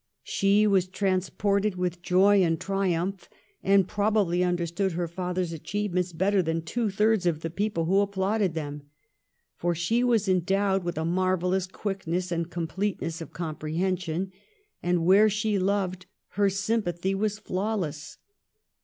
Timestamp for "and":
2.41-2.59, 3.61-3.87, 12.31-12.49, 14.81-15.05